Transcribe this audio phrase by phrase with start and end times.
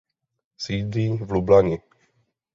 [0.57, 1.77] Sídlí v Lublani.